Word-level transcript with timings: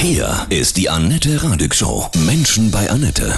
Hier 0.00 0.46
ist 0.48 0.76
die 0.76 0.88
Annette 0.88 1.42
Radig 1.42 1.74
Show. 1.74 2.06
Menschen 2.24 2.70
bei 2.70 2.88
Annette. 2.88 3.32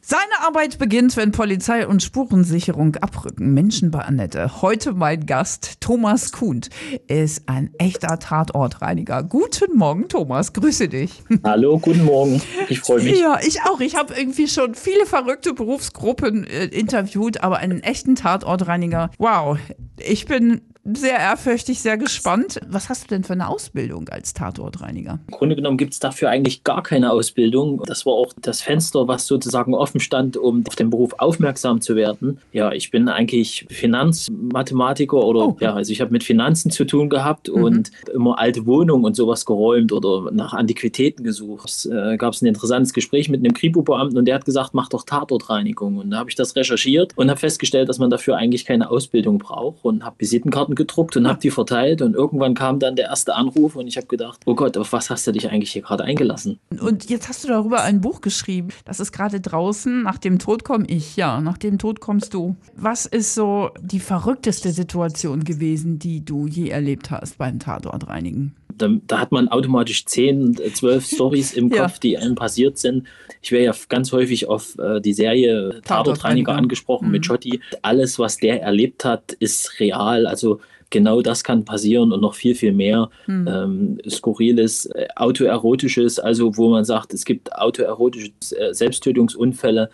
Seine 0.00 0.46
Arbeit 0.46 0.78
beginnt, 0.78 1.16
wenn 1.16 1.32
Polizei 1.32 1.88
und 1.88 2.04
Spurensicherung 2.04 2.94
abrücken. 2.96 3.52
Menschen 3.52 3.90
bei 3.90 3.98
Annette. 4.02 4.62
Heute 4.62 4.92
mein 4.92 5.26
Gast, 5.26 5.80
Thomas 5.80 6.30
Kuhnt. 6.30 6.70
Ist 7.08 7.48
ein 7.48 7.70
echter 7.78 8.20
Tatortreiniger. 8.20 9.24
Guten 9.24 9.76
Morgen, 9.76 10.08
Thomas. 10.08 10.52
Grüße 10.52 10.88
dich. 10.88 11.24
Hallo, 11.42 11.80
guten 11.80 12.04
Morgen. 12.04 12.40
Ich 12.68 12.78
freue 12.78 13.02
mich. 13.02 13.18
Ja, 13.18 13.40
ich 13.44 13.62
auch. 13.62 13.80
Ich 13.80 13.96
habe 13.96 14.14
irgendwie 14.14 14.46
schon 14.46 14.76
viele 14.76 15.04
verrückte 15.04 15.52
Berufsgruppen 15.52 16.46
äh, 16.46 16.66
interviewt, 16.66 17.42
aber 17.42 17.58
einen 17.58 17.82
echten 17.82 18.14
Tatortreiniger. 18.14 19.10
Wow. 19.18 19.58
Ich 19.98 20.26
bin 20.26 20.62
sehr 20.94 21.18
ehrfürchtig, 21.18 21.80
sehr 21.80 21.98
gespannt. 21.98 22.60
Was 22.68 22.88
hast 22.88 23.04
du 23.04 23.08
denn 23.08 23.24
für 23.24 23.32
eine 23.32 23.48
Ausbildung 23.48 24.08
als 24.08 24.32
Tatortreiniger? 24.32 25.18
Im 25.28 25.34
Grunde 25.34 25.56
genommen 25.56 25.76
gibt 25.76 25.92
es 25.92 25.98
dafür 25.98 26.30
eigentlich 26.30 26.64
gar 26.64 26.82
keine 26.82 27.12
Ausbildung. 27.12 27.82
Das 27.86 28.06
war 28.06 28.14
auch 28.14 28.32
das 28.40 28.62
Fenster, 28.62 29.08
was 29.08 29.26
sozusagen 29.26 29.74
offen 29.74 30.00
stand, 30.00 30.36
um 30.36 30.64
auf 30.66 30.76
den 30.76 30.90
Beruf 30.90 31.14
aufmerksam 31.18 31.80
zu 31.80 31.96
werden. 31.96 32.38
Ja, 32.52 32.72
ich 32.72 32.90
bin 32.90 33.08
eigentlich 33.08 33.66
Finanzmathematiker 33.70 35.16
oder 35.16 35.48
oh. 35.48 35.56
ja, 35.60 35.74
also 35.74 35.92
ich 35.92 36.00
habe 36.00 36.12
mit 36.12 36.24
Finanzen 36.24 36.70
zu 36.70 36.84
tun 36.84 37.08
gehabt 37.08 37.48
mhm. 37.48 37.62
und 37.62 37.90
immer 38.14 38.38
alte 38.38 38.66
Wohnungen 38.66 39.04
und 39.04 39.16
sowas 39.16 39.44
geräumt 39.44 39.92
oder 39.92 40.30
nach 40.32 40.52
Antiquitäten 40.52 41.24
gesucht. 41.24 41.68
Es 41.68 41.86
äh, 41.86 42.16
gab 42.16 42.34
ein 42.40 42.46
interessantes 42.46 42.92
Gespräch 42.92 43.28
mit 43.28 43.40
einem 43.40 43.54
Kripo-Beamten 43.54 44.16
und 44.18 44.24
der 44.24 44.36
hat 44.36 44.44
gesagt, 44.44 44.74
mach 44.74 44.88
doch 44.88 45.04
Tatortreinigung. 45.04 45.98
Und 45.98 46.10
da 46.10 46.18
habe 46.18 46.30
ich 46.30 46.36
das 46.36 46.56
recherchiert 46.56 47.12
und 47.16 47.30
habe 47.30 47.40
festgestellt, 47.40 47.88
dass 47.88 47.98
man 47.98 48.10
dafür 48.10 48.36
eigentlich 48.36 48.64
keine 48.64 48.90
Ausbildung 48.90 49.38
braucht 49.38 49.84
und 49.84 50.04
habe 50.04 50.16
Visitenkarten 50.18 50.74
gedruckt 50.78 51.18
und 51.18 51.28
habe 51.28 51.38
die 51.38 51.50
verteilt 51.50 52.00
und 52.00 52.14
irgendwann 52.14 52.54
kam 52.54 52.78
dann 52.78 52.96
der 52.96 53.08
erste 53.08 53.34
Anruf 53.34 53.76
und 53.76 53.86
ich 53.86 53.98
habe 53.98 54.06
gedacht, 54.06 54.40
oh 54.46 54.54
Gott, 54.54 54.78
auf 54.78 54.94
was 54.94 55.10
hast 55.10 55.26
du 55.26 55.32
dich 55.32 55.50
eigentlich 55.50 55.72
hier 55.72 55.82
gerade 55.82 56.04
eingelassen? 56.04 56.58
Und 56.80 57.10
jetzt 57.10 57.28
hast 57.28 57.44
du 57.44 57.48
darüber 57.48 57.82
ein 57.82 58.00
Buch 58.00 58.22
geschrieben. 58.22 58.68
Das 58.86 59.00
ist 59.00 59.12
gerade 59.12 59.40
draußen. 59.40 60.02
Nach 60.02 60.16
dem 60.16 60.38
Tod 60.38 60.64
komme 60.64 60.86
ich, 60.86 61.16
ja, 61.16 61.42
nach 61.42 61.58
dem 61.58 61.78
Tod 61.78 62.00
kommst 62.00 62.32
du. 62.32 62.56
Was 62.74 63.04
ist 63.04 63.34
so 63.34 63.70
die 63.82 64.00
verrückteste 64.00 64.70
Situation 64.70 65.44
gewesen, 65.44 65.98
die 65.98 66.24
du 66.24 66.46
je 66.46 66.68
erlebt 66.68 67.10
hast 67.10 67.36
beim 67.36 67.58
Tatortreinigen? 67.58 68.54
Da, 68.78 68.88
da, 69.08 69.18
hat 69.18 69.32
man 69.32 69.48
automatisch 69.48 70.06
zehn, 70.06 70.56
äh, 70.60 70.72
zwölf 70.72 71.06
Stories 71.12 71.52
im 71.52 71.70
ja. 71.70 71.82
Kopf, 71.82 71.98
die 71.98 72.16
einem 72.16 72.36
passiert 72.36 72.78
sind. 72.78 73.06
Ich 73.42 73.50
wäre 73.52 73.64
ja 73.64 73.74
ganz 73.88 74.12
häufig 74.12 74.48
auf 74.48 74.78
äh, 74.78 75.00
die 75.00 75.12
Serie 75.12 75.80
Tatortreiniger 75.84 76.54
angesprochen 76.54 77.06
mhm. 77.06 77.12
mit 77.12 77.26
Schotti. 77.26 77.60
Alles, 77.82 78.18
was 78.18 78.36
der 78.36 78.62
erlebt 78.62 79.04
hat, 79.04 79.32
ist 79.32 79.80
real. 79.80 80.26
Also 80.26 80.60
genau 80.90 81.22
das 81.22 81.44
kann 81.44 81.64
passieren 81.64 82.12
und 82.12 82.20
noch 82.20 82.34
viel, 82.34 82.54
viel 82.54 82.72
mehr. 82.72 83.10
Hm. 83.26 83.48
Ähm, 83.48 83.98
skurriles, 84.08 84.86
äh, 84.86 85.08
autoerotisches, 85.16 86.18
also 86.18 86.56
wo 86.56 86.70
man 86.70 86.84
sagt, 86.84 87.14
es 87.14 87.24
gibt 87.24 87.52
autoerotische 87.54 88.32
äh, 88.56 88.72
Selbsttötungsunfälle, 88.72 89.90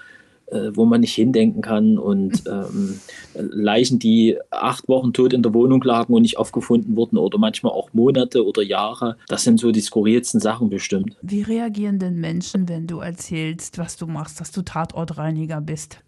äh, 0.54 0.76
wo 0.76 0.84
man 0.84 1.00
nicht 1.00 1.14
hindenken 1.14 1.60
kann 1.60 1.98
und 1.98 2.44
ähm, 2.50 3.00
Leichen, 3.34 3.98
die 3.98 4.38
acht 4.50 4.88
Wochen 4.88 5.12
tot 5.12 5.32
in 5.32 5.42
der 5.42 5.52
Wohnung 5.52 5.82
lagen 5.82 6.14
und 6.14 6.22
nicht 6.22 6.38
aufgefunden 6.38 6.96
wurden 6.96 7.18
oder 7.18 7.38
manchmal 7.38 7.72
auch 7.72 7.92
Monate 7.92 8.46
oder 8.46 8.62
Jahre. 8.62 9.16
Das 9.26 9.42
sind 9.42 9.58
so 9.58 9.72
die 9.72 9.80
skurrilsten 9.80 10.40
Sachen 10.40 10.70
bestimmt. 10.70 11.16
Wie 11.22 11.42
reagieren 11.42 11.98
denn 11.98 12.20
Menschen, 12.20 12.68
wenn 12.68 12.86
du 12.86 13.00
erzählst, 13.00 13.78
was 13.78 13.96
du 13.96 14.06
machst, 14.06 14.40
dass 14.40 14.52
du 14.52 14.62
Tatortreiniger 14.62 15.60
bist? 15.60 15.98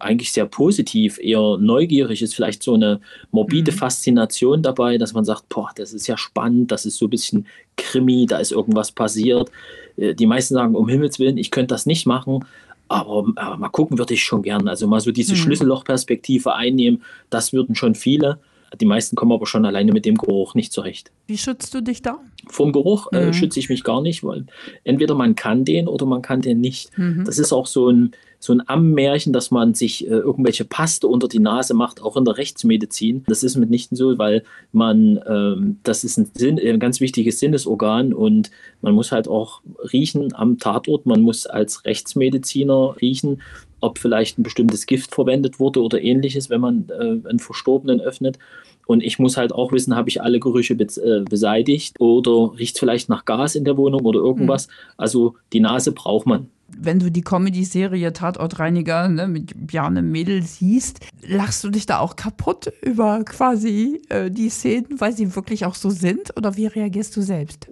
Eigentlich 0.00 0.32
sehr 0.32 0.46
positiv, 0.46 1.18
eher 1.22 1.58
neugierig 1.58 2.22
ist 2.22 2.34
vielleicht 2.34 2.62
so 2.62 2.74
eine 2.74 3.00
morbide 3.30 3.70
mhm. 3.70 3.76
Faszination 3.76 4.62
dabei, 4.62 4.98
dass 4.98 5.12
man 5.12 5.24
sagt, 5.24 5.48
boah, 5.48 5.70
das 5.76 5.92
ist 5.92 6.08
ja 6.08 6.18
spannend, 6.18 6.72
das 6.72 6.84
ist 6.86 6.96
so 6.96 7.06
ein 7.06 7.10
bisschen 7.10 7.46
Krimi, 7.76 8.26
da 8.26 8.38
ist 8.38 8.50
irgendwas 8.50 8.90
passiert. 8.90 9.50
Äh, 9.96 10.14
die 10.14 10.26
meisten 10.26 10.54
sagen, 10.54 10.74
um 10.74 10.88
Himmels 10.88 11.18
Willen, 11.18 11.38
ich 11.38 11.50
könnte 11.50 11.74
das 11.74 11.86
nicht 11.86 12.06
machen, 12.06 12.44
aber, 12.92 13.24
aber, 13.36 13.56
mal 13.56 13.68
gucken 13.68 13.98
würde 13.98 14.14
ich 14.14 14.22
schon 14.22 14.42
gern. 14.42 14.68
Also 14.68 14.86
mal 14.86 15.00
so 15.00 15.12
diese 15.12 15.32
mhm. 15.34 15.38
Schlüssellochperspektive 15.38 16.54
einnehmen, 16.54 17.02
das 17.30 17.52
würden 17.52 17.74
schon 17.74 17.94
viele. 17.94 18.38
Die 18.80 18.86
meisten 18.86 19.16
kommen 19.16 19.32
aber 19.32 19.46
schon 19.46 19.64
alleine 19.64 19.92
mit 19.92 20.04
dem 20.04 20.16
Geruch 20.16 20.54
nicht 20.54 20.72
zurecht. 20.72 21.10
Wie 21.26 21.38
schützt 21.38 21.74
du 21.74 21.82
dich 21.82 22.02
da? 22.02 22.18
Vom 22.48 22.72
Geruch 22.72 23.12
äh, 23.12 23.26
mhm. 23.26 23.32
schütze 23.32 23.58
ich 23.58 23.68
mich 23.68 23.84
gar 23.84 24.02
nicht, 24.02 24.24
weil 24.24 24.46
entweder 24.84 25.14
man 25.14 25.34
kann 25.34 25.64
den 25.64 25.88
oder 25.88 26.06
man 26.06 26.22
kann 26.22 26.40
den 26.40 26.60
nicht. 26.60 26.96
Mhm. 26.98 27.24
Das 27.24 27.38
ist 27.38 27.52
auch 27.52 27.66
so 27.66 27.88
ein, 27.88 28.12
so 28.38 28.52
ein 28.52 28.68
Ammärchen, 28.68 29.32
dass 29.32 29.50
man 29.50 29.74
sich 29.74 30.06
äh, 30.06 30.10
irgendwelche 30.10 30.64
Paste 30.64 31.06
unter 31.06 31.28
die 31.28 31.38
Nase 31.38 31.74
macht, 31.74 32.02
auch 32.02 32.16
in 32.16 32.24
der 32.24 32.38
Rechtsmedizin. 32.38 33.24
Das 33.28 33.44
ist 33.44 33.56
mitnichten 33.56 33.96
so, 33.96 34.18
weil 34.18 34.42
man, 34.72 35.20
ähm, 35.28 35.78
das 35.84 36.02
ist 36.02 36.16
ein, 36.18 36.30
Sinn, 36.34 36.58
ein 36.58 36.80
ganz 36.80 37.00
wichtiges 37.00 37.38
Sinnesorgan 37.38 38.12
und 38.12 38.50
man 38.80 38.94
muss 38.94 39.12
halt 39.12 39.28
auch 39.28 39.62
riechen 39.92 40.34
am 40.34 40.58
Tatort. 40.58 41.06
Man 41.06 41.20
muss 41.20 41.46
als 41.46 41.84
Rechtsmediziner 41.84 42.96
riechen, 43.00 43.40
ob 43.82 43.98
vielleicht 43.98 44.38
ein 44.38 44.42
bestimmtes 44.42 44.86
Gift 44.86 45.14
verwendet 45.14 45.60
wurde 45.60 45.82
oder 45.82 46.00
ähnliches, 46.00 46.50
wenn 46.50 46.60
man 46.60 46.88
äh, 46.88 47.28
einen 47.28 47.38
Verstorbenen 47.38 48.00
öffnet. 48.00 48.38
Und 48.86 49.02
ich 49.02 49.18
muss 49.18 49.36
halt 49.36 49.52
auch 49.52 49.72
wissen, 49.72 49.94
habe 49.94 50.08
ich 50.08 50.22
alle 50.22 50.40
Gerüche 50.40 50.74
be 50.74 50.84
äh, 50.84 51.22
beseitigt 51.22 52.00
oder 52.00 52.58
riecht 52.58 52.74
es 52.74 52.80
vielleicht 52.80 53.08
nach 53.08 53.24
Gas 53.24 53.54
in 53.54 53.64
der 53.64 53.76
Wohnung 53.76 54.02
oder 54.02 54.18
irgendwas. 54.18 54.66
Mhm. 54.66 54.72
Also 54.96 55.34
die 55.52 55.60
Nase 55.60 55.92
braucht 55.92 56.26
man 56.26 56.48
wenn 56.76 56.98
du 56.98 57.10
die 57.10 57.22
Comedy-Serie 57.22 58.12
Tatortreiniger 58.12 59.08
ne, 59.08 59.28
mit 59.28 59.66
Bjarne 59.66 60.02
Mädel 60.02 60.42
siehst, 60.42 61.00
lachst 61.26 61.62
du 61.64 61.70
dich 61.70 61.86
da 61.86 61.98
auch 61.98 62.16
kaputt 62.16 62.72
über 62.82 63.24
quasi 63.24 64.00
äh, 64.08 64.30
die 64.30 64.48
Szenen, 64.48 65.00
weil 65.00 65.12
sie 65.12 65.34
wirklich 65.34 65.66
auch 65.66 65.74
so 65.74 65.90
sind? 65.90 66.36
Oder 66.36 66.56
wie 66.56 66.66
reagierst 66.66 67.16
du 67.16 67.22
selbst? 67.22 67.68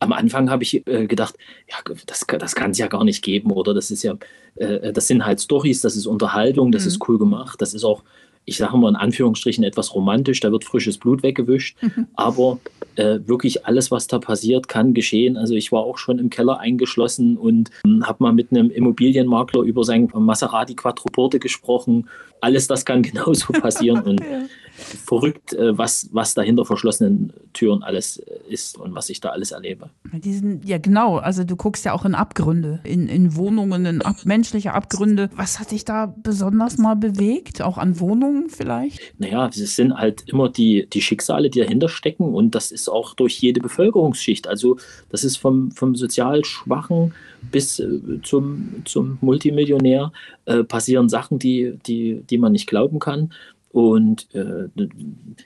Am 0.00 0.12
Anfang 0.12 0.50
habe 0.50 0.62
ich 0.62 0.86
äh, 0.86 1.06
gedacht, 1.06 1.36
ja, 1.68 1.76
das, 2.06 2.26
das 2.26 2.54
kann 2.54 2.72
es 2.72 2.78
ja 2.78 2.88
gar 2.88 3.04
nicht 3.04 3.22
geben, 3.22 3.52
oder 3.52 3.74
das 3.74 3.90
ist 3.90 4.02
ja, 4.02 4.16
äh, 4.56 4.92
das 4.92 5.06
sind 5.06 5.24
halt 5.24 5.40
Stories, 5.40 5.80
das 5.82 5.94
ist 5.94 6.06
Unterhaltung, 6.06 6.72
das 6.72 6.82
mhm. 6.82 6.88
ist 6.88 7.08
cool 7.08 7.18
gemacht, 7.18 7.60
das 7.60 7.74
ist 7.74 7.84
auch 7.84 8.02
ich 8.50 8.56
sage 8.56 8.76
mal 8.76 8.88
in 8.88 8.96
Anführungsstrichen 8.96 9.62
etwas 9.62 9.94
romantisch, 9.94 10.40
da 10.40 10.50
wird 10.50 10.64
frisches 10.64 10.98
Blut 10.98 11.22
weggewischt, 11.22 11.80
mhm. 11.80 12.08
aber 12.14 12.58
äh, 12.96 13.20
wirklich 13.24 13.64
alles, 13.64 13.92
was 13.92 14.08
da 14.08 14.18
passiert, 14.18 14.66
kann 14.66 14.92
geschehen. 14.92 15.36
Also 15.36 15.54
ich 15.54 15.70
war 15.70 15.82
auch 15.82 15.98
schon 15.98 16.18
im 16.18 16.30
Keller 16.30 16.58
eingeschlossen 16.58 17.36
und 17.36 17.70
äh, 17.84 18.02
habe 18.02 18.24
mal 18.24 18.32
mit 18.32 18.50
einem 18.50 18.72
Immobilienmakler 18.72 19.62
über 19.62 19.84
sein 19.84 20.08
Maserati 20.12 20.74
Quattroporte 20.74 21.38
gesprochen. 21.38 22.08
Alles 22.40 22.66
das 22.66 22.84
kann 22.84 23.02
genauso 23.10 23.52
passieren 23.52 24.02
und 24.02 24.20
ja 24.20 24.40
verrückt, 24.80 25.52
äh, 25.52 25.76
was, 25.76 26.08
was 26.12 26.34
da 26.34 26.42
hinter 26.42 26.64
verschlossenen 26.64 27.32
Türen 27.52 27.82
alles 27.82 28.18
äh, 28.18 28.38
ist 28.48 28.78
und 28.78 28.94
was 28.94 29.10
ich 29.10 29.20
da 29.20 29.30
alles 29.30 29.52
erlebe. 29.52 29.90
Diesen, 30.12 30.62
ja, 30.64 30.78
genau. 30.78 31.18
Also 31.18 31.44
du 31.44 31.56
guckst 31.56 31.84
ja 31.84 31.92
auch 31.92 32.04
in 32.04 32.14
Abgründe, 32.14 32.80
in, 32.84 33.08
in 33.08 33.36
Wohnungen, 33.36 33.86
in 33.86 34.02
ab, 34.02 34.16
menschliche 34.24 34.72
Abgründe. 34.74 35.30
Was 35.34 35.60
hat 35.60 35.70
dich 35.70 35.84
da 35.84 36.06
besonders 36.06 36.78
mal 36.78 36.96
bewegt? 36.96 37.62
Auch 37.62 37.78
an 37.78 38.00
Wohnungen 38.00 38.39
vielleicht? 38.48 39.14
Naja, 39.18 39.48
es 39.48 39.76
sind 39.76 39.94
halt 39.94 40.22
immer 40.28 40.48
die, 40.48 40.86
die 40.92 41.02
Schicksale, 41.02 41.50
die 41.50 41.60
dahinter 41.60 41.88
stecken 41.88 42.34
und 42.34 42.54
das 42.54 42.72
ist 42.72 42.88
auch 42.88 43.14
durch 43.14 43.38
jede 43.40 43.60
Bevölkerungsschicht. 43.60 44.48
Also 44.48 44.78
das 45.10 45.24
ist 45.24 45.36
vom, 45.36 45.70
vom 45.72 45.94
sozial 45.94 46.44
Schwachen 46.44 47.12
bis 47.50 47.78
äh, 47.78 47.88
zum, 48.22 48.82
zum 48.84 49.18
Multimillionär 49.20 50.12
äh, 50.46 50.64
passieren 50.64 51.08
Sachen, 51.08 51.38
die, 51.38 51.78
die, 51.86 52.22
die 52.28 52.38
man 52.38 52.52
nicht 52.52 52.66
glauben 52.66 52.98
kann. 52.98 53.32
Und 53.72 54.26
äh, 54.34 54.68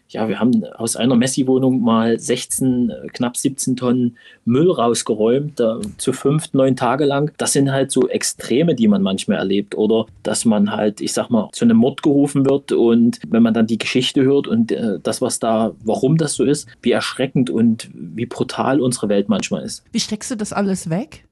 ja, 0.08 0.28
wir 0.28 0.40
haben 0.40 0.64
aus 0.64 0.96
einer 0.96 1.14
Messi-Wohnung 1.14 1.82
mal 1.82 2.18
16, 2.18 2.90
äh, 2.90 3.08
knapp 3.08 3.36
17 3.36 3.76
Tonnen 3.76 4.16
Müll 4.46 4.70
rausgeräumt, 4.70 5.60
da, 5.60 5.80
zu 5.98 6.14
fünf, 6.14 6.54
neun 6.54 6.74
Tage 6.74 7.04
lang. 7.04 7.32
Das 7.36 7.52
sind 7.52 7.70
halt 7.70 7.90
so 7.90 8.08
Extreme, 8.08 8.74
die 8.74 8.88
man 8.88 9.02
manchmal 9.02 9.38
erlebt. 9.38 9.76
Oder 9.76 10.06
dass 10.22 10.46
man 10.46 10.70
halt, 10.70 11.02
ich 11.02 11.12
sag 11.12 11.28
mal, 11.28 11.50
zu 11.52 11.66
einem 11.66 11.76
Mord 11.76 12.02
gerufen 12.02 12.48
wird 12.48 12.72
und 12.72 13.20
wenn 13.28 13.42
man 13.42 13.52
dann 13.52 13.66
die 13.66 13.78
Geschichte 13.78 14.22
hört 14.22 14.48
und 14.48 14.72
äh, 14.72 14.98
das, 15.02 15.20
was 15.20 15.38
da, 15.38 15.72
warum 15.84 16.16
das 16.16 16.34
so 16.34 16.44
ist, 16.44 16.66
wie 16.80 16.92
erschreckend 16.92 17.50
und 17.50 17.91
wie 17.92 18.26
brutal 18.26 18.80
unsere 18.80 19.10
Welt 19.10 19.28
manchmal 19.28 19.62
ist. 19.64 19.84
Wie 19.92 20.00
steckst 20.00 20.30
du 20.30 20.36
das 20.36 20.54
alles 20.54 20.88
weg? 20.88 21.24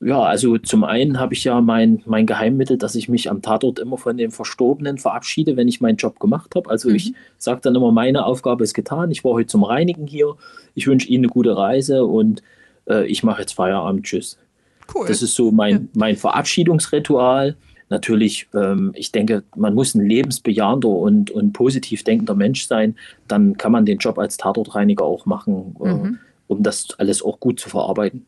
Ja, 0.00 0.22
also 0.22 0.58
zum 0.58 0.84
einen 0.84 1.18
habe 1.18 1.34
ich 1.34 1.42
ja 1.42 1.60
mein, 1.60 2.02
mein 2.06 2.26
Geheimmittel, 2.26 2.78
dass 2.78 2.94
ich 2.94 3.08
mich 3.08 3.30
am 3.30 3.42
Tatort 3.42 3.80
immer 3.80 3.98
von 3.98 4.16
den 4.16 4.30
Verstorbenen 4.30 4.98
verabschiede, 4.98 5.56
wenn 5.56 5.66
ich 5.66 5.80
meinen 5.80 5.96
Job 5.96 6.20
gemacht 6.20 6.54
habe. 6.54 6.70
Also 6.70 6.88
mhm. 6.88 6.94
ich 6.94 7.14
sage 7.36 7.60
dann 7.62 7.74
immer, 7.74 7.90
meine 7.90 8.24
Aufgabe 8.24 8.62
ist 8.62 8.74
getan. 8.74 9.10
Ich 9.10 9.24
war 9.24 9.32
heute 9.32 9.48
zum 9.48 9.64
Reinigen 9.64 10.06
hier. 10.06 10.36
Ich 10.74 10.86
wünsche 10.86 11.08
Ihnen 11.08 11.24
eine 11.24 11.32
gute 11.32 11.56
Reise 11.56 12.04
und 12.04 12.42
äh, 12.88 13.06
ich 13.06 13.24
mache 13.24 13.40
jetzt 13.40 13.54
Feierabend. 13.54 14.04
Tschüss. 14.04 14.38
Cool. 14.94 15.08
Das 15.08 15.20
ist 15.20 15.34
so 15.34 15.50
mein, 15.50 15.72
ja. 15.72 15.80
mein 15.94 16.16
Verabschiedungsritual. 16.16 17.56
Natürlich, 17.90 18.48
ähm, 18.54 18.92
ich 18.94 19.10
denke, 19.10 19.42
man 19.56 19.74
muss 19.74 19.96
ein 19.96 20.06
lebensbejahender 20.06 20.88
und, 20.88 21.32
und 21.32 21.52
positiv 21.54 22.04
denkender 22.04 22.34
Mensch 22.36 22.66
sein. 22.66 22.94
Dann 23.26 23.56
kann 23.56 23.72
man 23.72 23.84
den 23.84 23.98
Job 23.98 24.18
als 24.18 24.36
Tatortreiniger 24.36 25.04
auch 25.04 25.26
machen, 25.26 25.74
äh, 25.82 25.88
mhm. 25.88 26.18
um 26.46 26.62
das 26.62 26.88
alles 26.98 27.20
auch 27.20 27.40
gut 27.40 27.58
zu 27.58 27.68
verarbeiten. 27.68 28.26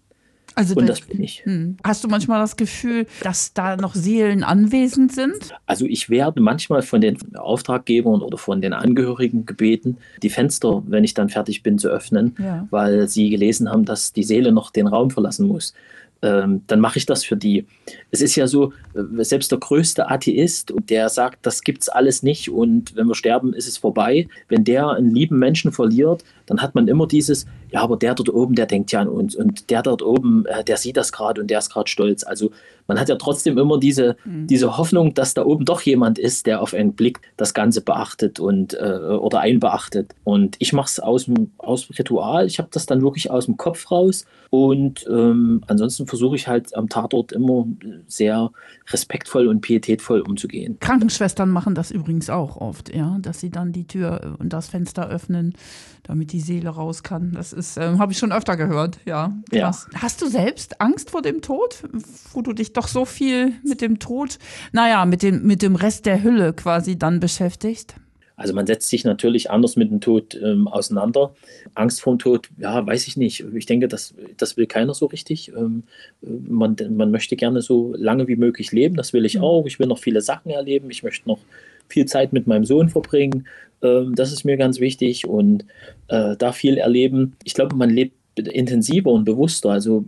Also 0.55 0.75
und 0.75 0.87
das- 0.89 1.01
bin 1.03 1.23
ich. 1.23 1.45
Hm. 1.45 1.77
Hast 1.85 2.03
du 2.05 2.09
manchmal 2.09 2.41
das 2.41 2.57
Gefühl, 2.57 3.07
dass 3.23 3.53
da 3.55 3.77
noch 3.77 3.95
Seelen 3.95 4.43
anwesend 4.43 5.13
sind? 5.13 5.55
Also 5.67 5.87
ich 5.87 6.11
werde 6.11 6.41
manchmal 6.41 6.83
von 6.83 7.01
den 7.01 7.17
Auftraggebern 7.37 8.21
oder 8.23 8.37
von 8.39 8.61
den 8.61 8.73
Angehörigen 8.73 9.47
gebeten, 9.47 9.97
die 10.23 10.31
Fenster, 10.31 10.83
wenn 10.87 11.05
ich 11.05 11.15
dann 11.15 11.29
fertig 11.29 11.63
bin, 11.63 11.79
zu 11.79 11.89
öffnen, 11.89 12.35
Ja. 12.39 12.67
weil 12.71 13.09
sie 13.09 13.31
gelesen 13.31 13.71
haben, 13.71 13.85
dass 13.85 14.13
die 14.13 14.25
Seele 14.25 14.53
noch 14.53 14.71
den 14.71 14.87
Raum 14.87 15.11
verlassen 15.11 15.47
muss. 15.47 15.75
Ähm, 16.23 16.63
dann 16.67 16.81
mache 16.81 16.99
ich 16.99 17.07
das 17.07 17.25
für 17.25 17.37
die. 17.37 17.67
Es 18.11 18.21
ist 18.21 18.37
ja 18.37 18.47
so, 18.47 18.73
äh, 18.95 19.25
selbst 19.25 19.51
der 19.53 19.59
größte 19.59 20.11
Atheist, 20.11 20.73
der 20.89 21.09
sagt, 21.09 21.47
das 21.47 21.63
gibt's 21.63 21.89
alles 21.89 22.23
nicht 22.23 22.51
und 22.51 22.95
wenn 22.95 23.07
wir 23.07 23.15
sterben, 23.15 23.55
ist 23.55 23.67
es 23.67 23.79
vorbei. 23.79 24.29
Wenn 24.49 24.65
der 24.65 24.91
einen 24.91 25.15
lieben 25.15 25.39
Menschen 25.39 25.73
verliert, 25.73 26.23
dann 26.47 26.61
hat 26.61 26.75
man 26.75 26.89
immer 26.89 27.07
dieses, 27.07 27.47
ja, 27.71 27.81
aber 27.81 27.97
der 27.97 28.15
dort 28.15 28.29
oben, 28.29 28.55
der 28.55 28.67
denkt 28.67 28.93
ja 28.93 29.01
an 29.01 29.09
uns 29.09 29.35
und 29.35 29.71
der 29.71 29.83
dort 29.83 30.03
oben, 30.03 30.45
äh, 30.47 30.63
der 30.63 30.77
sieht 30.77 30.97
das 30.97 31.13
gerade 31.13 31.41
und 31.41 31.51
der 31.51 31.59
ist 31.59 31.71
gerade 31.71 31.89
stolz. 31.89 32.25
Also 32.25 32.51
man 32.87 32.99
hat 32.99 33.09
ja 33.09 33.15
trotzdem 33.15 33.57
immer 33.57 33.79
diese, 33.79 34.17
diese 34.25 34.77
Hoffnung, 34.77 35.15
dass 35.15 35.33
da 35.33 35.45
oben 35.45 35.65
doch 35.65 35.81
jemand 35.83 36.19
ist, 36.19 36.47
der 36.47 36.61
auf 36.61 36.75
einen 36.75 36.95
Blick 36.95 37.21
das 37.37 37.55
Ganze 37.55 37.83
beachtet 37.83 38.41
und 38.41 38.75
äh, 38.75 38.99
oder 39.21 39.39
einbeachtet. 39.39 40.13
Und 40.25 40.57
ich 40.59 40.73
mache 40.73 40.89
es 40.89 40.99
aus 40.99 41.27
dem 41.27 41.53
aus 41.59 41.87
dem 41.87 41.95
Ritual. 41.95 42.47
Ich 42.47 42.59
habe 42.59 42.69
das 42.73 42.87
dann 42.87 43.03
wirklich 43.03 43.31
aus 43.31 43.47
dem 43.47 43.57
Kopf 43.57 43.93
raus. 43.93 44.27
Und 44.51 45.07
ähm, 45.09 45.63
ansonsten 45.69 46.09
versuche 46.11 46.37
ich 46.37 46.49
halt 46.49 46.77
am 46.77 46.89
Tatort 46.89 47.33
immer 47.33 47.67
sehr 48.09 48.51
respektvoll 48.89 49.47
und 49.47 49.61
pietätvoll 49.61 50.21
umzugehen. 50.21 50.77
Krankenschwestern 50.81 51.49
machen 51.49 51.75
das 51.75 51.91
übrigens 51.91 52.29
auch 52.29 52.57
oft, 52.57 52.95
ja, 52.95 53.17
dass 53.21 53.41
sie 53.41 53.51
dann 53.51 53.73
die 53.73 53.87
Tür 53.87 54.37
und 54.39 54.53
das 54.53 54.69
Fenster 54.69 55.09
öffnen, 55.09 55.55
damit 56.03 56.33
die 56.33 56.41
Seele 56.41 56.71
raus 56.71 57.05
kann. 57.05 57.33
Das 57.33 57.53
ist, 57.53 57.77
ähm, 57.77 58.01
habe 58.01 58.13
ich 58.13 58.19
schon 58.19 58.33
öfter 58.33 58.57
gehört, 58.57 58.99
ja. 59.07 59.33
Ja. 59.53 59.71
Hast 59.95 60.21
du 60.21 60.27
selbst 60.27 60.81
Angst 60.81 61.11
vor 61.11 61.23
dem 61.23 61.41
Tod, 61.43 61.85
wo 62.33 62.43
du 62.43 62.53
dich 62.53 62.73
doch 62.73 62.89
so 62.89 63.05
viel 63.05 63.53
mit 63.63 63.81
dem 63.81 64.01
Tod, 64.01 64.39
naja, 64.73 65.05
mit 65.05 65.23
dem, 65.23 65.47
mit 65.47 65.63
dem 65.63 65.77
Rest 65.77 66.07
der 66.07 66.25
Hülle 66.25 66.53
quasi 66.53 66.99
dann 66.99 67.21
beschäftigst? 67.21 67.95
Also 68.41 68.55
man 68.55 68.67
setzt 68.67 68.89
sich 68.89 69.05
natürlich 69.05 69.51
anders 69.51 69.77
mit 69.77 69.91
dem 69.91 70.01
Tod 70.01 70.35
ähm, 70.43 70.67
auseinander. 70.67 71.35
Angst 71.75 72.01
vorm 72.01 72.19
Tod, 72.19 72.49
ja, 72.57 72.87
weiß 72.87 73.07
ich 73.07 73.19
nicht. 73.19 73.45
Ich 73.55 73.67
denke, 73.67 73.87
das, 73.87 74.15
das 74.39 74.57
will 74.57 74.67
keiner 74.67 74.95
so 74.95 75.05
richtig. 75.05 75.53
Ähm, 75.55 75.83
man, 76.23 76.75
man 76.89 77.11
möchte 77.11 77.37
gerne 77.37 77.61
so 77.61 77.93
lange 77.95 78.29
wie 78.29 78.37
möglich 78.37 78.73
leben, 78.73 78.97
das 78.97 79.13
will 79.13 79.27
ich 79.27 79.41
auch. 79.41 79.67
Ich 79.67 79.79
will 79.79 79.89
noch 79.89 79.99
viele 79.99 80.23
Sachen 80.23 80.51
erleben. 80.51 80.91
Ich 80.91 81.03
möchte 81.03 81.29
noch 81.29 81.41
viel 81.87 82.07
Zeit 82.07 82.33
mit 82.33 82.47
meinem 82.47 82.65
Sohn 82.65 82.89
verbringen. 82.89 83.47
Ähm, 83.83 84.15
das 84.15 84.33
ist 84.33 84.45
mir 84.45 84.57
ganz 84.57 84.81
wichtig 84.81 85.27
und 85.27 85.67
äh, 86.09 86.35
da 86.35 86.53
viel 86.53 86.79
erleben. 86.79 87.37
Ich 87.45 87.53
glaube, 87.53 87.77
man 87.77 87.91
lebt 87.91 88.15
intensiver 88.37 89.11
und 89.11 89.25
bewusster. 89.25 89.71
Also 89.71 90.05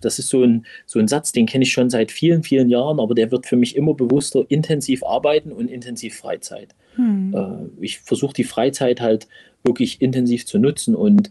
das 0.00 0.18
ist 0.18 0.28
so 0.28 0.42
ein, 0.42 0.66
so 0.86 0.98
ein 0.98 1.08
Satz, 1.08 1.32
den 1.32 1.46
kenne 1.46 1.64
ich 1.64 1.72
schon 1.72 1.90
seit 1.90 2.10
vielen, 2.12 2.42
vielen 2.42 2.68
Jahren, 2.68 3.00
aber 3.00 3.14
der 3.14 3.30
wird 3.30 3.46
für 3.46 3.56
mich 3.56 3.76
immer 3.76 3.94
bewusster. 3.94 4.44
Intensiv 4.48 5.02
arbeiten 5.04 5.52
und 5.52 5.68
intensiv 5.68 6.16
Freizeit. 6.16 6.74
Äh, 7.34 7.84
ich 7.84 8.00
versuche 8.00 8.34
die 8.34 8.44
Freizeit 8.44 9.00
halt 9.00 9.28
wirklich 9.64 10.00
intensiv 10.00 10.46
zu 10.46 10.58
nutzen 10.58 10.94
und 10.94 11.30